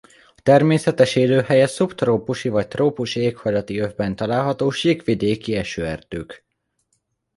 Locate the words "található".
4.15-4.69